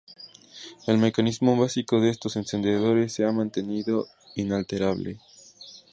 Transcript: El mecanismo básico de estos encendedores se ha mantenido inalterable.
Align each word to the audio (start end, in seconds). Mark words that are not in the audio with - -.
El 0.87 0.97
mecanismo 0.97 1.55
básico 1.55 2.01
de 2.01 2.09
estos 2.09 2.35
encendedores 2.35 3.13
se 3.13 3.23
ha 3.23 3.31
mantenido 3.31 4.07
inalterable. 4.35 5.19